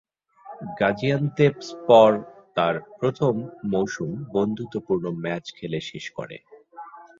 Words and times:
গাজিয়ান্তেপস্পর 0.79 2.09
তার 2.57 2.75
প্রথম 2.99 3.33
মৌসুম 3.65 4.11
বন্ধুত্বপূর্ণ 4.31 5.05
ম্যাচ 5.23 5.45
খেলে 5.57 5.79
শেষ 5.81 6.05
করে। 6.11 6.37